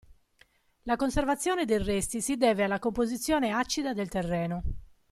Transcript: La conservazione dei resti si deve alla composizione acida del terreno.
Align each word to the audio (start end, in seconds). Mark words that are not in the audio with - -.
La 0.85 0.95
conservazione 0.95 1.63
dei 1.65 1.77
resti 1.77 2.21
si 2.21 2.35
deve 2.35 2.63
alla 2.63 2.79
composizione 2.79 3.51
acida 3.51 3.93
del 3.93 4.09
terreno. 4.09 4.63